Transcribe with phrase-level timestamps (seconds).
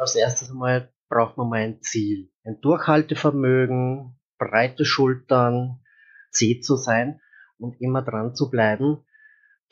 [0.00, 2.30] Als erstes einmal braucht man mal ein Ziel.
[2.44, 5.80] Ein Durchhaltevermögen, breite Schultern,
[6.30, 7.20] zäh zu sein
[7.58, 9.04] und immer dran zu bleiben.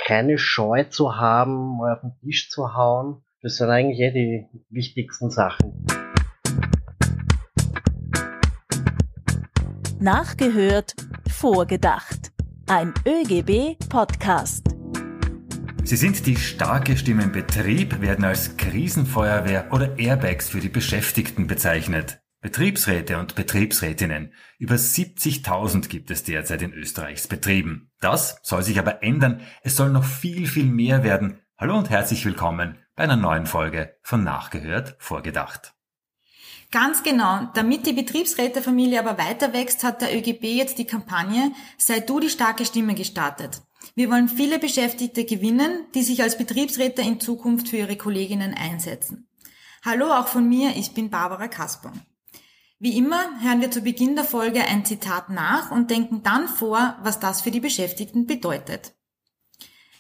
[0.05, 3.23] Keine Scheu zu haben, mal auf den Tisch zu hauen.
[3.41, 5.87] Das sind eigentlich eh die wichtigsten Sachen.
[10.01, 10.97] Nachgehört,
[11.31, 12.33] vorgedacht.
[12.67, 14.76] Ein ÖGB-Podcast.
[15.87, 21.47] Sie sind die starke Stimme im Betrieb, werden als Krisenfeuerwehr oder Airbags für die Beschäftigten
[21.47, 22.19] bezeichnet.
[22.41, 24.33] Betriebsräte und Betriebsrätinnen.
[24.59, 27.93] Über 70.000 gibt es derzeit in Österreichs Betrieben.
[28.01, 29.43] Das soll sich aber ändern.
[29.63, 31.39] Es soll noch viel, viel mehr werden.
[31.57, 35.75] Hallo und herzlich willkommen bei einer neuen Folge von Nachgehört, Vorgedacht.
[36.73, 37.49] Ganz genau.
[37.55, 42.29] Damit die Betriebsrätefamilie aber weiter wächst, hat der ÖGB jetzt die Kampagne Sei du die
[42.29, 43.63] starke Stimme gestartet.
[43.99, 49.27] Wir wollen viele Beschäftigte gewinnen, die sich als Betriebsräte in Zukunft für ihre Kolleginnen einsetzen.
[49.83, 51.95] Hallo auch von mir, ich bin Barbara Kasper.
[52.79, 56.99] Wie immer hören wir zu Beginn der Folge ein Zitat nach und denken dann vor,
[57.03, 58.93] was das für die Beschäftigten bedeutet.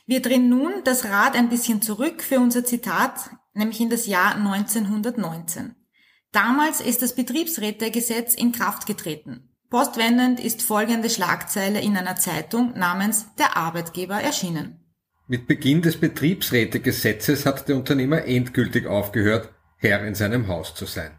[0.04, 4.34] Wir drehen nun das Rad ein bisschen zurück für unser Zitat, nämlich in das Jahr
[4.34, 5.74] 1919.
[6.32, 9.55] Damals ist das Betriebsrätegesetz in Kraft getreten.
[9.68, 14.80] Postwendend ist folgende Schlagzeile in einer Zeitung namens Der Arbeitgeber erschienen.
[15.26, 21.18] Mit Beginn des Betriebsrätegesetzes hat der Unternehmer endgültig aufgehört, Herr in seinem Haus zu sein.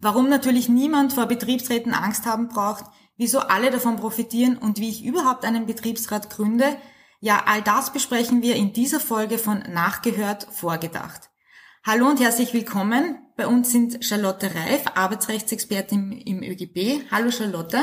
[0.00, 2.84] Warum natürlich niemand vor Betriebsräten Angst haben braucht,
[3.16, 6.76] wieso alle davon profitieren und wie ich überhaupt einen Betriebsrat gründe,
[7.20, 11.30] ja, all das besprechen wir in dieser Folge von Nachgehört vorgedacht.
[11.86, 13.18] Hallo und herzlich willkommen.
[13.36, 17.10] Bei uns sind Charlotte Reif, Arbeitsrechtsexpertin im ÖGB.
[17.10, 17.78] Hallo Charlotte.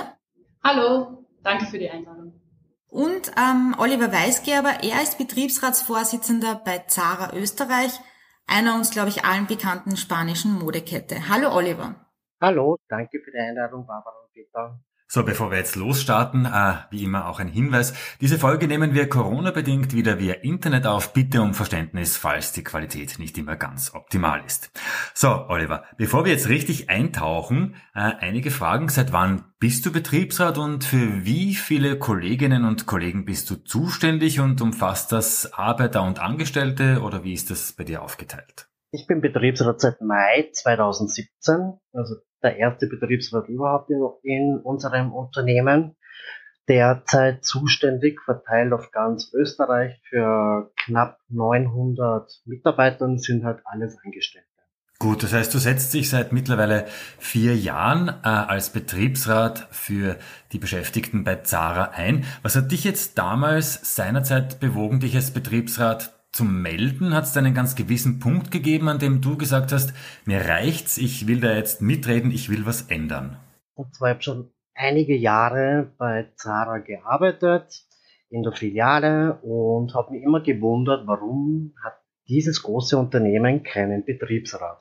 [0.64, 2.39] Hallo, danke für die Einladung.
[2.88, 8.00] Und ähm, Oliver Weisgerber, er ist Betriebsratsvorsitzender bei Zara Österreich,
[8.45, 11.30] einer uns, glaube ich, allen bekannten spanischen Modekette.
[11.30, 11.95] Hallo Oliver.
[12.41, 14.80] Hallo, danke für die Einladung, Barbara und Peter.
[15.11, 17.95] So, bevor wir jetzt losstarten, äh, wie immer auch ein Hinweis.
[18.21, 21.13] Diese Folge nehmen wir Corona-bedingt wieder via Internet auf.
[21.13, 24.69] Bitte um Verständnis, falls die Qualität nicht immer ganz optimal ist.
[25.16, 28.88] So, Oliver, bevor wir jetzt richtig eintauchen, äh, einige Fragen.
[28.88, 34.39] Seit wann bist du Betriebsrat und für wie viele Kolleginnen und Kollegen bist du zuständig
[34.39, 38.69] und umfasst das Arbeiter und Angestellte oder wie ist das bei dir aufgeteilt?
[38.91, 45.95] Ich bin Betriebsrat seit Mai 2017, also der erste Betriebsrat überhaupt in, in unserem Unternehmen.
[46.67, 54.47] Derzeit zuständig, verteilt auf ganz Österreich für knapp 900 Mitarbeiter sind halt alles Angestellte.
[55.01, 56.85] Gut, das heißt, du setzt dich seit mittlerweile
[57.17, 60.17] vier Jahren äh, als Betriebsrat für
[60.51, 62.25] die Beschäftigten bei Zara ein.
[62.41, 67.53] Was hat dich jetzt damals seinerzeit bewogen, dich als Betriebsrat zum Melden hat es einen
[67.53, 69.94] ganz gewissen Punkt gegeben, an dem du gesagt hast,
[70.25, 73.38] mir reicht's, ich will da jetzt mitreden, ich will was ändern.
[73.73, 77.85] Und zwar habe schon einige Jahre bei Zara gearbeitet,
[78.29, 81.95] in der Filiale und habe mich immer gewundert, warum hat
[82.28, 84.79] dieses große Unternehmen keinen Betriebsrat.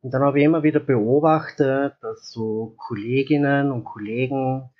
[0.00, 4.70] Und dann habe ich immer wieder beobachtet, dass so Kolleginnen und Kollegen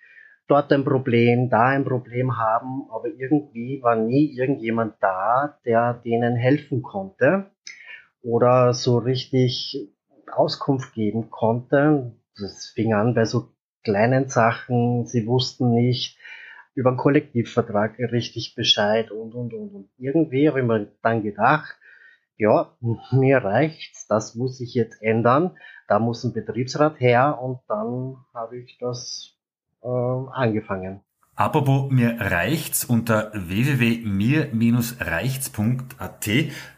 [0.48, 6.36] dort ein Problem, da ein Problem haben, aber irgendwie war nie irgendjemand da, der denen
[6.36, 7.50] helfen konnte
[8.22, 9.88] oder so richtig
[10.30, 12.12] Auskunft geben konnte.
[12.36, 13.48] Das fing an bei so
[13.84, 16.18] kleinen Sachen, sie wussten nicht
[16.74, 21.76] über einen Kollektivvertrag richtig Bescheid und und und und irgendwie habe ich mir dann gedacht,
[22.36, 22.76] ja,
[23.12, 25.56] mir reicht's, das muss ich jetzt ändern,
[25.86, 29.33] da muss ein Betriebsrat her und dann habe ich das
[29.84, 31.02] angefangen.
[31.36, 36.28] Apropos mir reicht's unter www.mir-reichts.at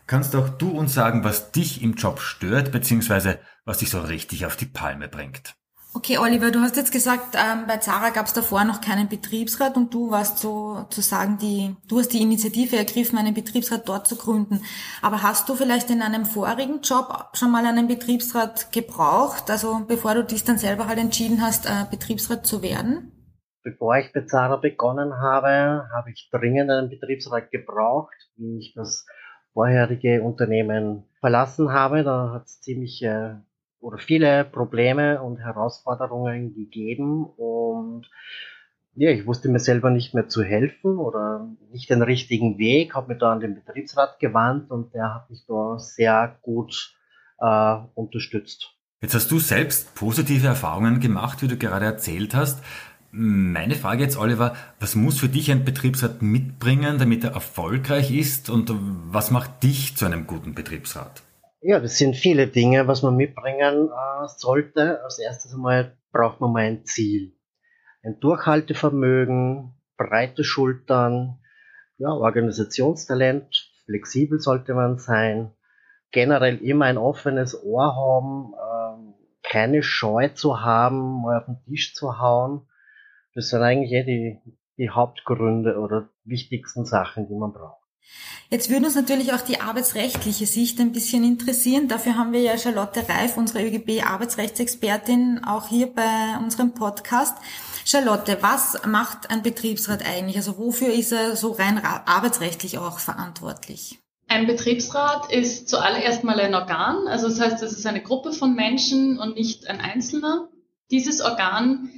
[0.06, 4.47] kannst auch du uns sagen, was dich im Job stört, beziehungsweise was dich so richtig
[4.47, 5.56] auf die Palme bringt.
[5.97, 9.79] Okay, Oliver, du hast jetzt gesagt, ähm, bei Zara gab es davor noch keinen Betriebsrat
[9.79, 14.61] und du warst sozusagen die, du hast die Initiative ergriffen, einen Betriebsrat dort zu gründen.
[15.01, 20.13] Aber hast du vielleicht in einem vorigen Job schon mal einen Betriebsrat gebraucht, also bevor
[20.13, 23.13] du dich dann selber halt entschieden hast, äh, Betriebsrat zu werden?
[23.63, 29.07] Bevor ich bei Zara begonnen habe, habe ich dringend einen Betriebsrat gebraucht, wie ich das
[29.54, 32.04] vorherige Unternehmen verlassen habe.
[32.04, 33.37] Da hat es ziemlich äh,
[33.86, 38.10] oder viele Probleme und Herausforderungen gegeben und
[38.97, 43.09] ja, ich wusste mir selber nicht mehr zu helfen oder nicht den richtigen Weg, habe
[43.09, 46.97] mich da an den Betriebsrat gewandt und der hat mich da sehr gut
[47.38, 48.72] äh, unterstützt.
[49.03, 52.65] Jetzt hast du selbst positive Erfahrungen gemacht, wie du gerade erzählt hast.
[53.12, 58.50] Meine Frage jetzt, Oliver, was muss für dich ein Betriebsrat mitbringen, damit er erfolgreich ist
[58.50, 58.72] und
[59.12, 61.22] was macht dich zu einem guten Betriebsrat?
[61.68, 65.03] Ja, das sind viele Dinge, was man mitbringen äh, sollte.
[65.03, 67.34] Als erstes einmal braucht man mal ein Ziel.
[68.04, 71.41] Ein Durchhaltevermögen, breite Schultern,
[71.98, 75.51] ja, Organisationstalent, flexibel sollte man sein,
[76.13, 81.95] generell immer ein offenes Ohr haben, ähm, keine Scheu zu haben, mal auf den Tisch
[81.95, 82.68] zu hauen.
[83.34, 84.41] Das sind eigentlich eh die,
[84.78, 87.85] die Hauptgründe oder wichtigsten Sachen, die man braucht.
[88.48, 91.88] Jetzt würde uns natürlich auch die arbeitsrechtliche Sicht ein bisschen interessieren.
[91.88, 97.36] Dafür haben wir ja Charlotte Reif, unsere ÖGB-Arbeitsrechtsexpertin, auch hier bei unserem Podcast.
[97.84, 100.36] Charlotte, was macht ein Betriebsrat eigentlich?
[100.36, 103.98] Also wofür ist er so rein arbeitsrechtlich auch verantwortlich?
[104.28, 107.08] Ein Betriebsrat ist zuallererst mal ein Organ.
[107.08, 110.48] Also das heißt, es ist eine Gruppe von Menschen und nicht ein Einzelner.
[110.91, 111.91] Dieses Organ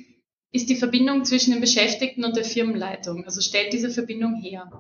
[0.51, 3.25] ist die Verbindung zwischen den Beschäftigten und der Firmenleitung.
[3.25, 4.71] Also stellt diese Verbindung her.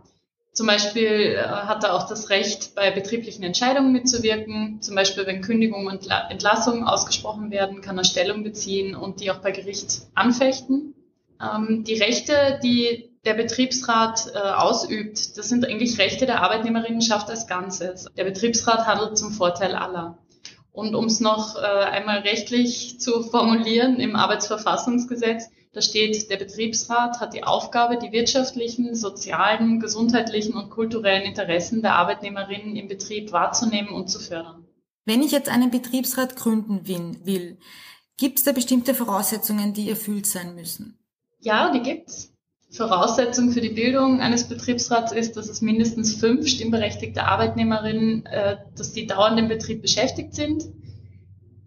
[0.52, 4.82] Zum Beispiel äh, hat er auch das Recht, bei betrieblichen Entscheidungen mitzuwirken.
[4.82, 9.38] Zum Beispiel, wenn Kündigung und Entlassung ausgesprochen werden, kann er Stellung beziehen und die auch
[9.38, 10.94] bei Gericht anfechten.
[11.40, 17.46] Ähm, die Rechte, die der Betriebsrat äh, ausübt, das sind eigentlich Rechte der Arbeitnehmerinnenschaft als
[17.46, 18.06] Ganzes.
[18.16, 20.18] Der Betriebsrat handelt zum Vorteil aller.
[20.72, 27.20] Und um es noch äh, einmal rechtlich zu formulieren, im Arbeitsverfassungsgesetz da steht, der Betriebsrat
[27.20, 33.90] hat die Aufgabe, die wirtschaftlichen, sozialen, gesundheitlichen und kulturellen Interessen der Arbeitnehmerinnen im Betrieb wahrzunehmen
[33.90, 34.66] und zu fördern.
[35.04, 37.58] Wenn ich jetzt einen Betriebsrat gründen will,
[38.16, 40.98] gibt es da bestimmte Voraussetzungen, die erfüllt sein müssen?
[41.40, 42.32] Ja, die gibt's.
[42.70, 48.92] Voraussetzung für die Bildung eines Betriebsrats ist, dass es mindestens fünf stimmberechtigte Arbeitnehmerinnen, äh, dass
[48.92, 50.64] die dauernd im Betrieb beschäftigt sind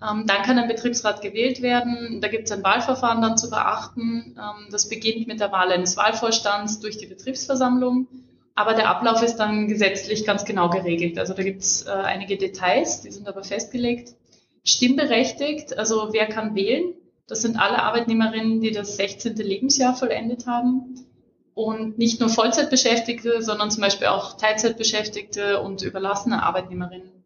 [0.02, 2.22] ähm, dann kann ein Betriebsrat gewählt werden.
[2.22, 4.36] Da gibt es ein Wahlverfahren dann zu beachten.
[4.38, 8.08] Ähm, das beginnt mit der Wahl eines Wahlvorstands durch die Betriebsversammlung.
[8.56, 11.20] Aber der Ablauf ist dann gesetzlich ganz genau geregelt.
[11.20, 14.16] Also da gibt es äh, einige Details, die sind aber festgelegt.
[14.64, 16.94] Stimmberechtigt, also wer kann wählen?
[17.28, 19.36] Das sind alle Arbeitnehmerinnen, die das 16.
[19.36, 21.06] Lebensjahr vollendet haben.
[21.54, 27.21] Und nicht nur Vollzeitbeschäftigte, sondern zum Beispiel auch Teilzeitbeschäftigte und überlassene Arbeitnehmerinnen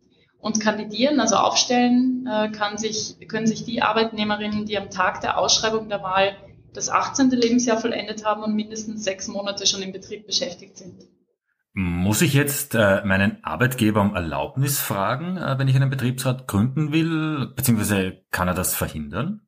[0.45, 5.39] und kandidieren, also aufstellen, äh, kann sich, können sich die Arbeitnehmerinnen, die am Tag der
[5.39, 6.38] Ausschreibung der Wahl
[6.71, 7.31] das 18.
[7.31, 11.07] Lebensjahr vollendet haben und mindestens sechs Monate schon im Betrieb beschäftigt sind.
[11.74, 16.94] Muss ich jetzt äh, meinen Arbeitgeber um Erlaubnis fragen, äh, wenn ich einen Betriebsrat gründen
[16.94, 19.42] will, beziehungsweise kann er das verhindern?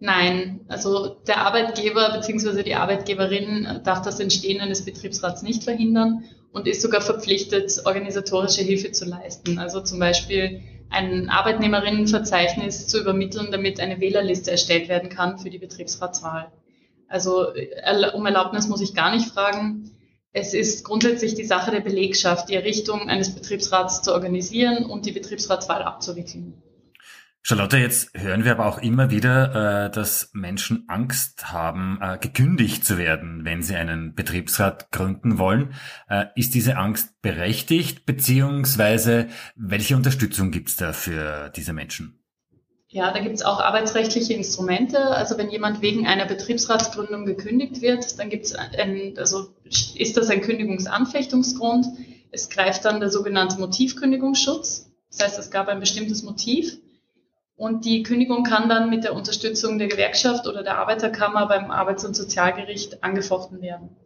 [0.00, 2.62] Nein, also der Arbeitgeber bzw.
[2.62, 8.92] die Arbeitgeberin darf das Entstehen eines Betriebsrats nicht verhindern und ist sogar verpflichtet, organisatorische Hilfe
[8.92, 9.58] zu leisten.
[9.58, 10.60] Also zum Beispiel
[10.90, 16.52] ein Arbeitnehmerinnenverzeichnis zu übermitteln, damit eine Wählerliste erstellt werden kann für die Betriebsratswahl.
[17.08, 17.46] Also
[18.14, 19.90] um Erlaubnis muss ich gar nicht fragen.
[20.32, 25.12] Es ist grundsätzlich die Sache der Belegschaft, die Errichtung eines Betriebsrats zu organisieren und die
[25.12, 26.62] Betriebsratswahl abzuwickeln.
[27.44, 32.84] Charlotte, jetzt hören wir aber auch immer wieder, äh, dass Menschen Angst haben, äh, gekündigt
[32.84, 35.74] zu werden, wenn sie einen Betriebsrat gründen wollen.
[36.08, 42.22] Äh, ist diese Angst berechtigt, beziehungsweise welche Unterstützung gibt es da für diese Menschen?
[42.86, 45.00] Ja, da gibt es auch arbeitsrechtliche Instrumente.
[45.00, 49.52] Also wenn jemand wegen einer Betriebsratsgründung gekündigt wird, dann gibt's ein, also
[49.96, 51.86] ist das ein Kündigungsanfechtungsgrund.
[52.30, 54.92] Es greift dann der sogenannte Motivkündigungsschutz.
[55.10, 56.81] Das heißt, es gab ein bestimmtes Motiv
[57.56, 62.04] und die Kündigung kann dann mit der Unterstützung der Gewerkschaft oder der Arbeiterkammer beim Arbeits-
[62.04, 63.96] und Sozialgericht angefochten werden.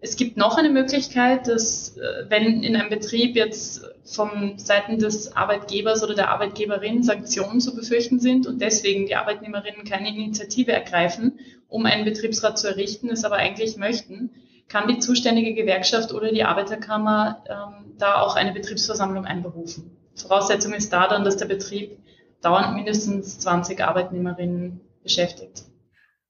[0.00, 5.34] Es gibt noch eine Möglichkeit, dass äh, wenn in einem Betrieb jetzt vom Seiten des
[5.36, 11.40] Arbeitgebers oder der Arbeitgeberin Sanktionen zu befürchten sind und deswegen die Arbeitnehmerinnen keine Initiative ergreifen,
[11.68, 14.30] um einen Betriebsrat zu errichten, es aber eigentlich möchten,
[14.68, 19.96] kann die zuständige Gewerkschaft oder die Arbeiterkammer ähm, da auch eine Betriebsversammlung einberufen.
[20.14, 21.98] Voraussetzung ist da dann, dass der Betrieb
[22.42, 25.64] dauernd mindestens 20 Arbeitnehmerinnen beschäftigt.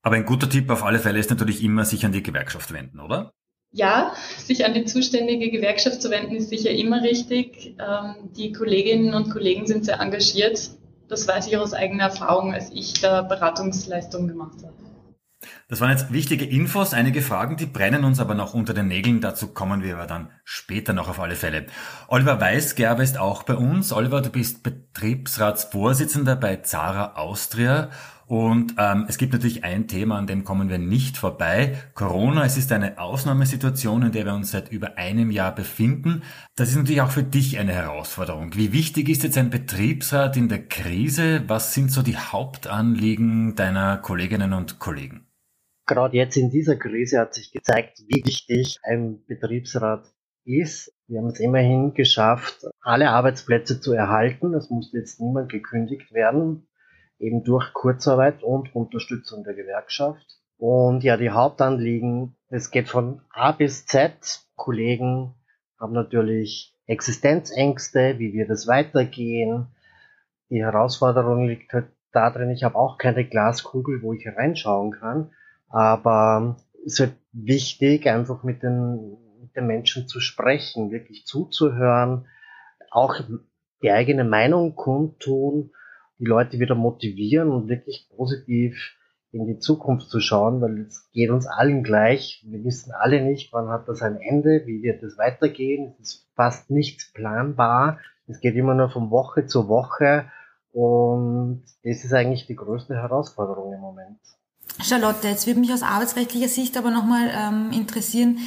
[0.02, 3.00] Aber ein guter Tipp auf alle Fälle ist natürlich immer, sich an die Gewerkschaft wenden,
[3.00, 3.32] oder?
[3.70, 7.76] Ja, sich an die zuständige Gewerkschaft zu wenden, ist sicher immer richtig.
[7.78, 10.70] Ähm, die Kolleginnen und Kollegen sind sehr engagiert.
[11.08, 14.87] Das weiß ich aus eigener Erfahrung, als ich da Beratungsleistungen gemacht habe.
[15.68, 19.20] Das waren jetzt wichtige Infos, einige Fragen, die brennen uns aber noch unter den Nägeln.
[19.20, 21.66] Dazu kommen wir aber dann später noch auf alle Fälle.
[22.08, 23.92] Oliver Weisgerber ist auch bei uns.
[23.92, 27.90] Oliver, du bist Betriebsratsvorsitzender bei Zara Austria.
[28.26, 31.78] Und ähm, es gibt natürlich ein Thema, an dem kommen wir nicht vorbei.
[31.94, 36.22] Corona, es ist eine Ausnahmesituation, in der wir uns seit über einem Jahr befinden.
[36.54, 38.54] Das ist natürlich auch für dich eine Herausforderung.
[38.54, 41.44] Wie wichtig ist jetzt ein Betriebsrat in der Krise?
[41.46, 45.27] Was sind so die Hauptanliegen deiner Kolleginnen und Kollegen?
[45.88, 50.04] Gerade jetzt in dieser Krise hat sich gezeigt, wie wichtig ein Betriebsrat
[50.44, 54.54] ist, wir haben es immerhin geschafft, alle Arbeitsplätze zu erhalten.
[54.54, 56.68] Es musste jetzt niemand gekündigt werden,
[57.18, 60.38] eben durch Kurzarbeit und Unterstützung der Gewerkschaft.
[60.58, 64.46] Und ja, die Hauptanliegen, es geht von A bis Z.
[64.54, 65.34] Kollegen
[65.80, 69.68] haben natürlich Existenzängste, wie wird es weitergehen.
[70.50, 75.30] Die Herausforderung liegt halt darin, ich habe auch keine Glaskugel, wo ich reinschauen kann,
[75.68, 82.26] aber es wird wichtig, einfach mit den, mit den Menschen zu sprechen, wirklich zuzuhören,
[82.90, 83.20] auch
[83.82, 85.70] die eigene Meinung kundtun,
[86.18, 88.96] die Leute wieder motivieren und wirklich positiv
[89.30, 92.44] in die Zukunft zu schauen, weil es geht uns allen gleich.
[92.46, 95.94] Wir wissen alle nicht, wann hat das ein Ende, wie wird es weitergehen.
[96.00, 97.98] Es ist fast nichts planbar.
[98.26, 100.30] Es geht immer nur von Woche zu Woche
[100.72, 104.18] und das ist eigentlich die größte Herausforderung im Moment.
[104.82, 108.38] Charlotte, jetzt würde mich aus arbeitsrechtlicher Sicht aber nochmal ähm, interessieren,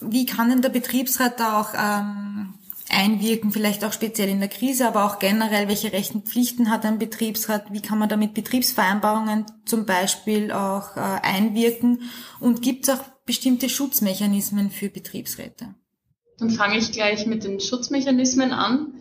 [0.00, 2.54] wie kann denn der Betriebsrat da auch ähm,
[2.88, 6.98] einwirken, vielleicht auch speziell in der Krise, aber auch generell, welche Rechten Pflichten hat ein
[6.98, 12.02] Betriebsrat, wie kann man da mit Betriebsvereinbarungen zum Beispiel auch äh, einwirken
[12.40, 15.74] und gibt es auch bestimmte Schutzmechanismen für Betriebsräte?
[16.38, 18.94] Dann fange ich gleich mit den Schutzmechanismen an.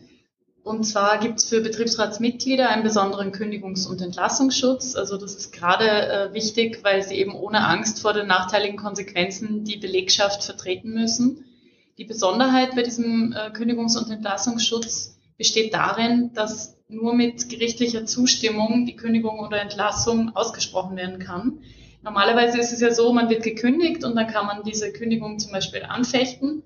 [0.64, 4.96] Und zwar gibt es für Betriebsratsmitglieder einen besonderen Kündigungs- und Entlassungsschutz.
[4.96, 9.66] Also das ist gerade äh, wichtig, weil sie eben ohne Angst vor den nachteiligen Konsequenzen
[9.66, 11.44] die Belegschaft vertreten müssen.
[11.98, 18.86] Die Besonderheit bei diesem äh, Kündigungs- und Entlassungsschutz besteht darin, dass nur mit gerichtlicher Zustimmung
[18.86, 21.60] die Kündigung oder Entlassung ausgesprochen werden kann.
[22.04, 25.52] Normalerweise ist es ja so, man wird gekündigt und dann kann man diese Kündigung zum
[25.52, 26.64] Beispiel anfechten.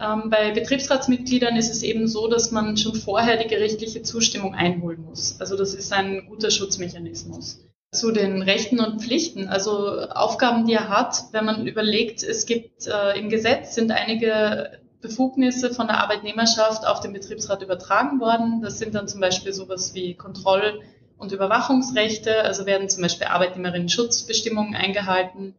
[0.00, 5.02] Ähm, bei Betriebsratsmitgliedern ist es eben so, dass man schon vorher die gerichtliche Zustimmung einholen
[5.02, 5.40] muss.
[5.40, 7.64] Also das ist ein guter Schutzmechanismus.
[7.90, 12.86] Zu den Rechten und Pflichten, also Aufgaben, die er hat, wenn man überlegt, es gibt
[12.86, 18.60] äh, im Gesetz sind einige Befugnisse von der Arbeitnehmerschaft auf den Betriebsrat übertragen worden.
[18.62, 20.80] Das sind dann zum Beispiel sowas wie Kontroll-
[21.16, 25.54] und Überwachungsrechte, also werden zum Beispiel Arbeitnehmerinnen-Schutzbestimmungen eingehalten,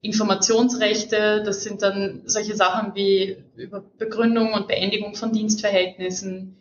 [0.00, 6.56] Informationsrechte, das sind dann solche Sachen wie über Begründung und Beendigung von Dienstverhältnissen,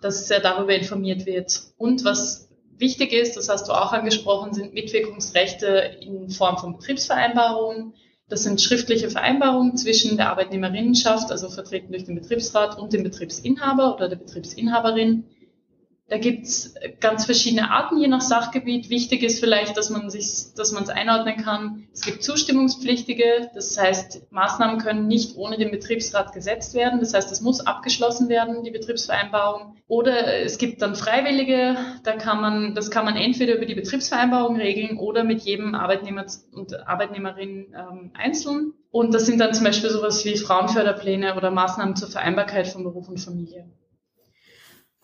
[0.00, 1.62] dass er darüber informiert wird.
[1.78, 7.94] Und was wichtig ist, das hast du auch angesprochen, sind Mitwirkungsrechte in Form von Betriebsvereinbarungen.
[8.28, 13.94] Das sind schriftliche Vereinbarungen zwischen der Arbeitnehmerinnenschaft, also vertreten durch den Betriebsrat und dem Betriebsinhaber
[13.94, 15.24] oder der Betriebsinhaberin
[16.08, 18.90] da gibt's ganz verschiedene Arten, je nach Sachgebiet.
[18.90, 21.88] Wichtig ist vielleicht, dass man sich, dass man es einordnen kann.
[21.92, 27.00] Es gibt Zustimmungspflichtige, das heißt, Maßnahmen können nicht ohne den Betriebsrat gesetzt werden.
[27.00, 29.78] Das heißt, es muss abgeschlossen werden, die Betriebsvereinbarung.
[29.88, 34.56] Oder es gibt dann Freiwillige, da kann man, das kann man entweder über die Betriebsvereinbarung
[34.56, 38.74] regeln oder mit jedem Arbeitnehmer und Arbeitnehmerin ähm, einzeln.
[38.92, 43.08] Und das sind dann zum Beispiel sowas wie Frauenförderpläne oder Maßnahmen zur Vereinbarkeit von Beruf
[43.08, 43.66] und Familie.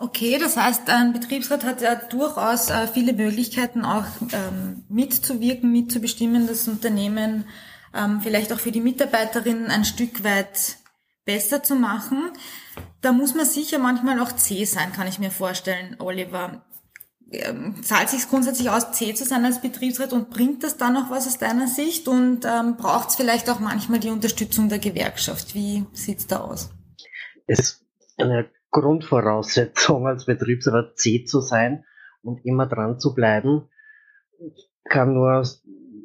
[0.02, 6.48] Okay, das heißt, ein Betriebsrat hat ja durchaus äh, viele Möglichkeiten, auch ähm, mitzuwirken, mitzubestimmen,
[6.48, 7.44] das Unternehmen
[7.94, 10.78] ähm, vielleicht auch für die Mitarbeiterinnen ein Stück weit
[11.24, 12.32] besser zu machen.
[13.00, 16.64] Da muss man sicher manchmal auch zäh sein, kann ich mir vorstellen, Oliver.
[17.30, 21.10] Ähm, zahlt sich grundsätzlich aus, zäh zu sein als Betriebsrat und bringt das dann noch
[21.10, 25.54] was aus deiner Sicht und ähm, braucht es vielleicht auch manchmal die Unterstützung der Gewerkschaft?
[25.54, 26.70] Wie sieht's da aus?
[27.46, 27.84] Es
[28.16, 31.84] eine Grundvoraussetzung als Betriebsrat C zu sein
[32.22, 33.68] und immer dran zu bleiben.
[34.40, 35.44] Ich kann nur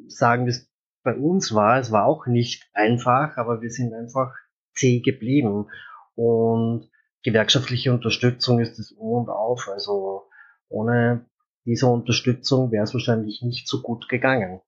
[0.06, 0.70] sagen, wie es
[1.02, 1.78] bei uns war.
[1.78, 4.34] Es war auch nicht einfach, aber wir sind einfach
[4.74, 5.66] C geblieben.
[6.14, 6.90] Und
[7.22, 9.68] gewerkschaftliche Unterstützung ist das Um und Auf.
[9.72, 10.28] Also
[10.68, 11.24] ohne
[11.64, 14.60] diese Unterstützung wäre es wahrscheinlich nicht so gut gegangen.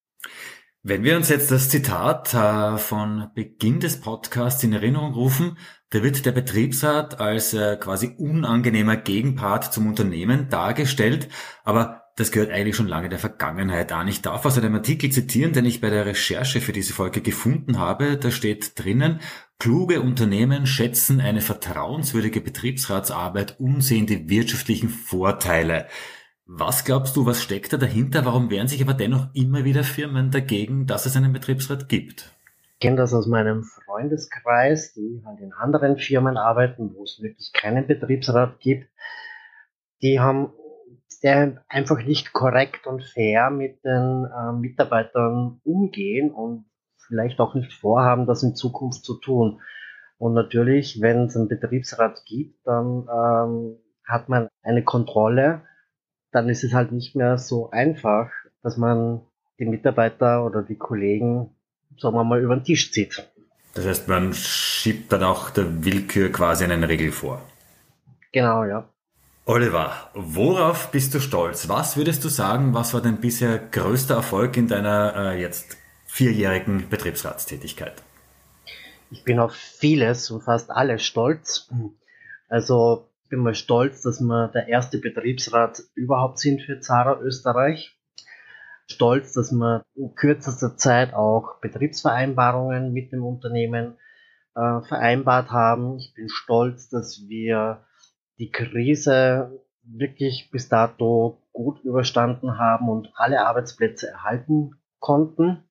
[0.83, 5.59] Wenn wir uns jetzt das Zitat äh, von Beginn des Podcasts in Erinnerung rufen,
[5.91, 11.29] da wird der Betriebsrat als äh, quasi unangenehmer Gegenpart zum Unternehmen dargestellt,
[11.65, 14.09] aber das gehört eigentlich schon lange der Vergangenheit an.
[14.09, 17.79] Ich darf aus einem Artikel zitieren, den ich bei der Recherche für diese Folge gefunden
[17.79, 18.17] habe.
[18.17, 19.21] Da steht drinnen,
[19.59, 25.89] kluge Unternehmen schätzen eine vertrauenswürdige Betriebsratsarbeit und sehen die wirtschaftlichen Vorteile.
[26.53, 28.25] Was glaubst du, was steckt da dahinter?
[28.25, 32.35] Warum wehren sich aber dennoch immer wieder Firmen dagegen, dass es einen Betriebsrat gibt?
[32.75, 37.53] Ich kenne das aus meinem Freundeskreis, die halt in anderen Firmen arbeiten, wo es wirklich
[37.53, 38.89] keinen Betriebsrat gibt.
[40.03, 40.53] Die haben
[41.23, 46.65] der einfach nicht korrekt und fair mit den äh, Mitarbeitern umgehen und
[47.07, 49.61] vielleicht auch nicht vorhaben, das in Zukunft zu tun.
[50.19, 55.63] Und natürlich, wenn es einen Betriebsrat gibt, dann ähm, hat man eine Kontrolle
[56.33, 58.31] dann ist es halt nicht mehr so einfach,
[58.63, 59.21] dass man
[59.59, 61.51] die Mitarbeiter oder die Kollegen,
[61.99, 63.29] sagen wir mal, über den Tisch zieht.
[63.75, 67.43] Das heißt, man schiebt dann auch der Willkür quasi einen Regel vor.
[68.33, 68.89] Genau, ja.
[69.45, 71.69] Oliver, worauf bist du stolz?
[71.69, 76.89] Was würdest du sagen, was war dein bisher größter Erfolg in deiner äh, jetzt vierjährigen
[76.89, 78.03] Betriebsratstätigkeit?
[79.11, 81.69] Ich bin auf vieles und fast alles stolz.
[82.49, 87.97] Also bin mal stolz, dass wir der erste Betriebsrat überhaupt sind für Zara Österreich.
[88.87, 93.97] Stolz, dass wir in kürzester Zeit auch Betriebsvereinbarungen mit dem Unternehmen
[94.57, 95.97] äh, vereinbart haben.
[95.99, 97.87] Ich bin stolz, dass wir
[98.39, 105.65] die Krise wirklich bis dato gut überstanden haben und alle Arbeitsplätze erhalten konnten,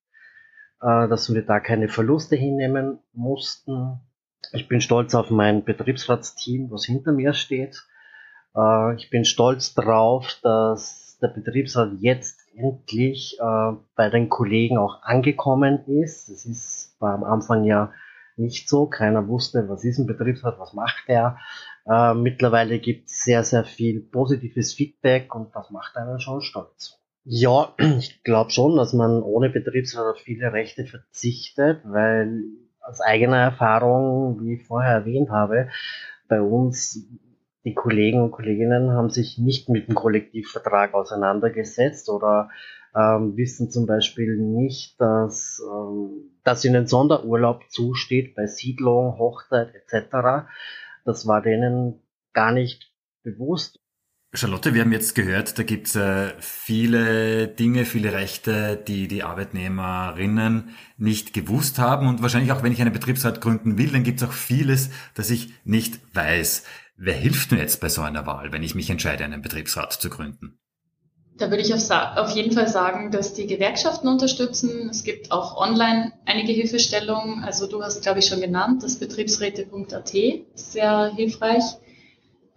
[0.81, 3.99] äh, dass wir da keine Verluste hinnehmen mussten.
[4.51, 7.83] Ich bin stolz auf mein Betriebsratsteam, was hinter mir steht.
[8.55, 15.03] Äh, ich bin stolz darauf, dass der Betriebsrat jetzt endlich äh, bei den Kollegen auch
[15.03, 16.29] angekommen ist.
[16.29, 17.91] Das ist war am Anfang ja
[18.37, 18.87] nicht so.
[18.87, 21.37] Keiner wusste, was ist ein Betriebsrat, was macht er.
[21.85, 26.99] Äh, mittlerweile gibt es sehr, sehr viel positives Feedback und das macht einen schon stolz.
[27.23, 32.41] Ja, ich glaube schon, dass man ohne Betriebsrat auf viele Rechte verzichtet, weil
[32.89, 35.69] aus eigener Erfahrung, wie ich vorher erwähnt habe,
[36.27, 37.07] bei uns
[37.63, 42.49] die Kollegen und Kolleginnen haben sich nicht mit dem Kollektivvertrag auseinandergesetzt oder
[42.95, 50.47] ähm, wissen zum Beispiel nicht, dass, ähm, dass ihnen Sonderurlaub zusteht bei Siedlung, Hochzeit etc.
[51.05, 52.01] Das war denen
[52.33, 52.91] gar nicht
[53.23, 53.79] bewusst.
[54.31, 59.23] Charlotte, wir haben jetzt gehört, da gibt es äh, viele Dinge, viele Rechte, die die
[59.23, 62.07] Arbeitnehmerinnen nicht gewusst haben.
[62.07, 65.31] Und wahrscheinlich auch, wenn ich einen Betriebsrat gründen will, dann gibt es auch vieles, das
[65.31, 66.63] ich nicht weiß.
[66.95, 70.11] Wer hilft mir jetzt bei so einer Wahl, wenn ich mich entscheide, einen Betriebsrat zu
[70.11, 70.59] gründen?
[71.39, 74.89] Da würde ich auf, auf, jeden Fall sagen, dass die Gewerkschaften unterstützen.
[74.91, 77.43] Es gibt auch online einige Hilfestellungen.
[77.43, 81.63] Also du hast, glaube ich, schon genannt, das Betriebsräte.at ist sehr hilfreich.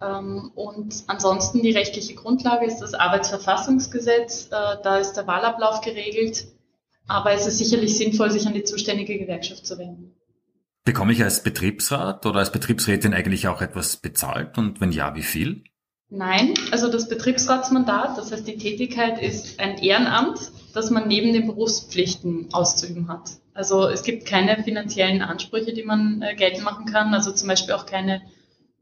[0.03, 4.47] Ähm, und ansonsten die rechtliche Grundlage ist das Arbeitsverfassungsgesetz.
[4.47, 6.47] Äh, da ist der Wahlablauf geregelt.
[7.07, 10.15] Aber es ist sicherlich sinnvoll, sich an die zuständige Gewerkschaft zu wenden.
[10.85, 14.57] Bekomme ich als Betriebsrat oder als Betriebsrätin eigentlich auch etwas bezahlt?
[14.57, 15.63] Und wenn ja, wie viel?
[16.09, 21.47] Nein, also das Betriebsratsmandat, das heißt die Tätigkeit ist ein Ehrenamt, das man neben den
[21.47, 23.31] Berufspflichten auszuüben hat.
[23.53, 27.73] Also es gibt keine finanziellen Ansprüche, die man äh, geltend machen kann, also zum Beispiel
[27.73, 28.21] auch keine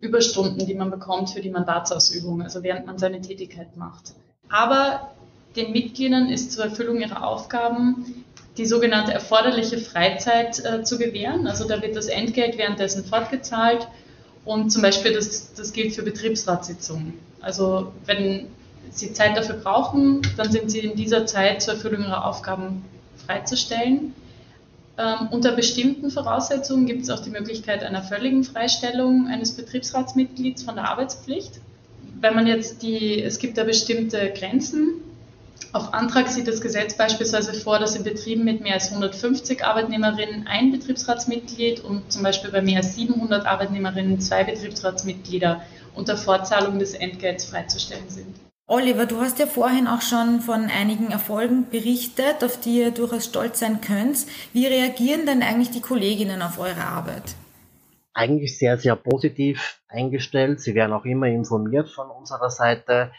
[0.02, 4.14] Überstunden, die man bekommt für die Mandatsausübung, also während man seine Tätigkeit macht.
[4.50, 5.12] Aber
[5.56, 8.26] den Mitgliedern ist zur Erfüllung ihrer Aufgaben
[8.58, 11.48] die sogenannte erforderliche Freizeit äh, zu gewähren.
[11.48, 13.88] Also da wird das Entgelt währenddessen fortgezahlt
[14.44, 17.14] und zum Beispiel, das, das gilt für Betriebsratssitzungen.
[17.42, 18.48] Also wenn
[18.90, 22.84] Sie Zeit dafür brauchen, dann sind Sie in dieser Zeit zur Erfüllung Ihrer Aufgaben
[23.26, 24.14] freizustellen.
[25.02, 30.76] Ähm, unter bestimmten Voraussetzungen gibt es auch die Möglichkeit einer völligen Freistellung eines Betriebsratsmitglieds von
[30.76, 31.60] der Arbeitspflicht.
[32.20, 35.02] Wenn man jetzt die, es gibt da bestimmte Grenzen,
[35.74, 40.46] auf Antrag sieht das Gesetz beispielsweise vor, dass in Betrieben mit mehr als 150 Arbeitnehmerinnen
[40.46, 45.62] ein Betriebsratsmitglied und zum Beispiel bei mehr als 700 Arbeitnehmerinnen zwei Betriebsratsmitglieder
[45.96, 48.36] unter Fortzahlung des Entgelts freizustellen sind.
[48.72, 53.26] Oliver, du hast ja vorhin auch schon von einigen Erfolgen berichtet, auf die ihr durchaus
[53.26, 54.26] stolz sein könnt.
[54.54, 57.36] Wie reagieren denn eigentlich die Kolleginnen auf eure Arbeit?
[58.14, 60.62] Eigentlich sehr, sehr positiv eingestellt.
[60.62, 63.12] Sie werden auch immer informiert von unserer Seite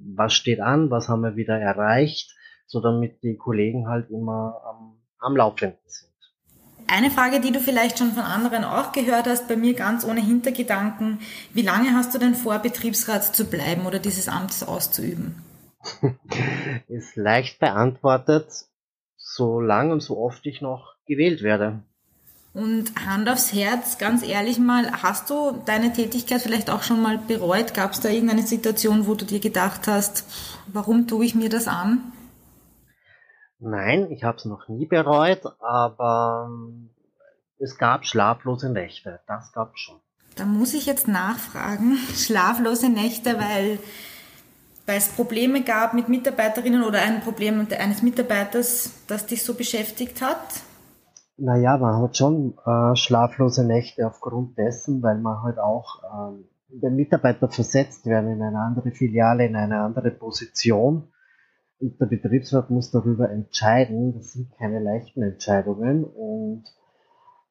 [0.00, 2.34] was steht an, was haben wir wieder erreicht,
[2.66, 6.07] so damit die Kollegen halt immer am, am Laufenden sind.
[6.90, 10.22] Eine Frage, die du vielleicht schon von anderen auch gehört hast, bei mir ganz ohne
[10.22, 11.20] Hintergedanken.
[11.52, 15.36] Wie lange hast du denn vor, Betriebsrat zu bleiben oder dieses Amt auszuüben?
[16.88, 18.46] Ist leicht beantwortet,
[19.16, 21.82] so lang und so oft ich noch gewählt werde.
[22.54, 27.18] Und Hand aufs Herz, ganz ehrlich mal, hast du deine Tätigkeit vielleicht auch schon mal
[27.18, 27.74] bereut?
[27.74, 30.24] Gab es da irgendeine Situation, wo du dir gedacht hast,
[30.66, 32.12] warum tue ich mir das an?
[33.60, 36.90] Nein, ich habe es noch nie bereut, aber ähm,
[37.58, 39.20] es gab schlaflose Nächte.
[39.26, 39.96] Das gab es schon.
[40.36, 41.96] Da muss ich jetzt nachfragen.
[42.14, 43.78] Schlaflose Nächte, weil
[44.88, 50.22] weil es Probleme gab mit Mitarbeiterinnen oder ein Problem eines Mitarbeiters, das dich so beschäftigt
[50.22, 50.38] hat?
[51.36, 56.90] Naja, man hat schon äh, schlaflose Nächte aufgrund dessen, weil man halt auch äh, der
[56.90, 61.12] Mitarbeiter versetzt werden in eine andere Filiale, in eine andere Position.
[61.80, 64.14] Und der Betriebsrat muss darüber entscheiden.
[64.14, 66.04] Das sind keine leichten Entscheidungen.
[66.04, 66.64] Und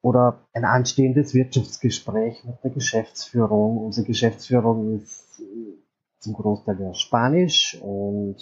[0.00, 3.78] oder ein anstehendes Wirtschaftsgespräch mit der Geschäftsführung.
[3.78, 5.42] Unsere Geschäftsführung ist
[6.20, 8.36] zum Großteil ja Spanisch und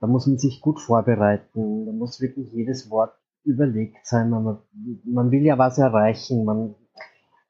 [0.00, 1.86] da muss man sich gut vorbereiten.
[1.86, 4.30] Da muss wirklich jedes Wort überlegt sein.
[4.30, 4.58] Man,
[5.04, 6.44] man will ja was erreichen.
[6.44, 6.74] Man,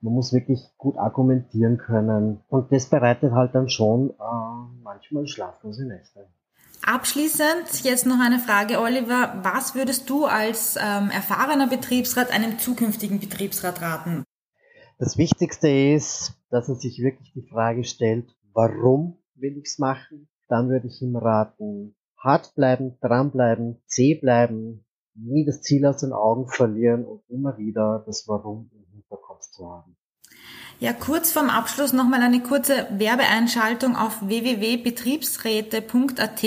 [0.03, 2.40] man muss wirklich gut argumentieren können.
[2.48, 6.27] Und das bereitet halt dann schon äh, manchmal schlaflose Nächte.
[6.85, 9.38] Abschließend jetzt noch eine Frage, Oliver.
[9.42, 14.25] Was würdest du als ähm, erfahrener Betriebsrat einem zukünftigen Betriebsrat raten?
[14.99, 20.29] Das Wichtigste ist, dass er sich wirklich die Frage stellt, warum will ich's machen?
[20.49, 26.12] Dann würde ich ihm raten, hart bleiben, dranbleiben, zäh bleiben, nie das Ziel aus den
[26.12, 29.97] Augen verlieren und immer wieder das Warum im Hinterkopf zu haben.
[30.81, 36.42] Ja, kurz vorm Abschluss nochmal eine kurze Werbeeinschaltung auf www.betriebsräte.at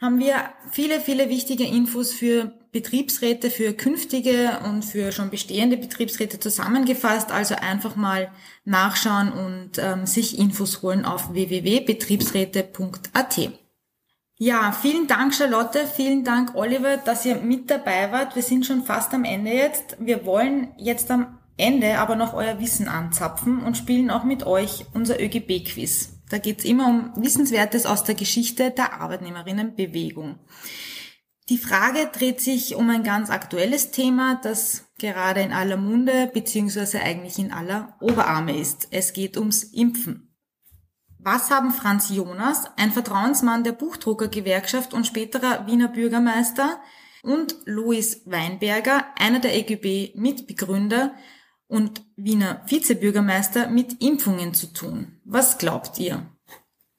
[0.00, 6.40] haben wir viele, viele wichtige Infos für Betriebsräte, für künftige und für schon bestehende Betriebsräte
[6.40, 7.30] zusammengefasst.
[7.32, 8.30] Also einfach mal
[8.64, 13.50] nachschauen und ähm, sich Infos holen auf www.betriebsräte.at.
[14.36, 18.34] Ja, vielen Dank Charlotte, vielen Dank Oliver, dass ihr mit dabei wart.
[18.34, 19.96] Wir sind schon fast am Ende jetzt.
[20.00, 24.86] Wir wollen jetzt am Ende aber noch euer Wissen anzapfen und spielen auch mit euch
[24.92, 26.20] unser ÖGB-Quiz.
[26.28, 30.40] Da geht's immer um Wissenswertes aus der Geschichte der Arbeitnehmerinnenbewegung.
[31.50, 36.98] Die Frage dreht sich um ein ganz aktuelles Thema, das gerade in aller Munde bzw.
[36.98, 38.88] eigentlich in aller Oberarme ist.
[38.90, 40.34] Es geht ums Impfen.
[41.18, 46.80] Was haben Franz Jonas, ein Vertrauensmann der Buchdruckergewerkschaft und späterer Wiener Bürgermeister,
[47.24, 51.14] und Louis Weinberger, einer der EGB-Mitbegründer,
[51.74, 55.20] und Wiener Vizebürgermeister mit Impfungen zu tun.
[55.24, 56.24] Was glaubt ihr?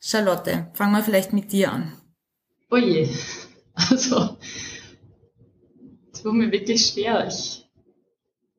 [0.02, 1.94] Charlotte, fangen wir vielleicht mit dir an.
[2.70, 3.08] Oh je,
[3.74, 4.38] also,
[6.12, 7.26] es wurde mir wirklich schwer.
[7.26, 7.72] Ich,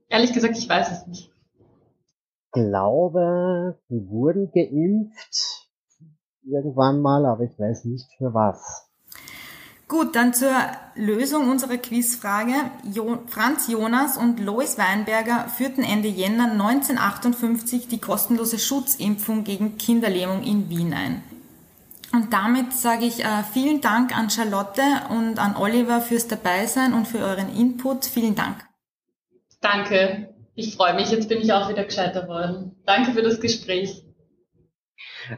[0.08, 1.30] ehrlich gesagt, ich weiß es nicht.
[2.46, 5.68] Ich glaube, die wurden geimpft
[6.44, 8.85] irgendwann mal, aber ich weiß nicht für was.
[9.88, 10.52] Gut, dann zur
[10.96, 12.52] Lösung unserer Quizfrage.
[12.82, 20.42] Jo Franz Jonas und Lois Weinberger führten Ende Jänner 1958 die kostenlose Schutzimpfung gegen Kinderlähmung
[20.42, 21.22] in Wien ein.
[22.12, 27.06] Und damit sage ich äh, vielen Dank an Charlotte und an Oliver fürs Dabeisein und
[27.06, 28.06] für euren Input.
[28.06, 28.64] Vielen Dank.
[29.60, 30.34] Danke.
[30.54, 31.10] Ich freue mich.
[31.10, 32.74] Jetzt bin ich auch wieder gescheiter worden.
[32.86, 34.02] Danke für das Gespräch.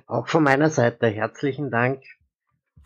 [0.07, 2.03] Auch von meiner Seite herzlichen Dank.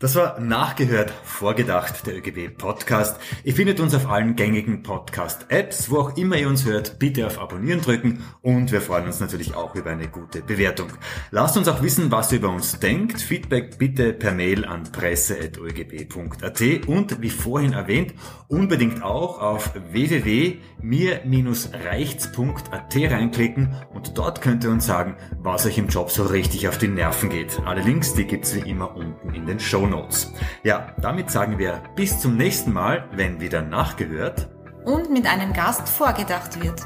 [0.03, 3.21] Das war nachgehört, vorgedacht, der ÖGB Podcast.
[3.45, 7.39] Ihr findet uns auf allen gängigen Podcast-Apps, wo auch immer ihr uns hört, bitte auf
[7.39, 10.89] Abonnieren drücken und wir freuen uns natürlich auch über eine gute Bewertung.
[11.31, 13.21] Lasst uns auch wissen, was ihr über uns denkt.
[13.21, 18.13] Feedback bitte per Mail an presse.ögb.at und wie vorhin erwähnt,
[18.49, 26.11] unbedingt auch auf www.mir-reichts.at reinklicken und dort könnt ihr uns sagen, was euch im Job
[26.11, 27.61] so richtig auf die Nerven geht.
[27.65, 30.33] Alle Links, die gibt's wie immer unten in den Show Notes.
[30.63, 34.49] Ja, damit sagen wir bis zum nächsten Mal, wenn wieder nachgehört
[34.85, 36.81] und mit einem Gast vorgedacht wird.